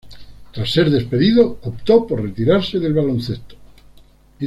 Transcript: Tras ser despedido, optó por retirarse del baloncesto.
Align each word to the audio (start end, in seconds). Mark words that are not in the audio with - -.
Tras 0.51 0.71
ser 0.71 0.89
despedido, 0.89 1.59
optó 1.61 2.07
por 2.07 2.23
retirarse 2.23 2.79
del 2.79 2.95
baloncesto. 2.95 3.55